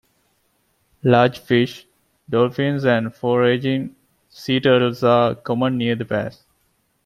[1.03, 1.85] Large fish,
[2.27, 3.95] dolphins and foraging
[4.29, 6.43] sea turtles are common near the pass.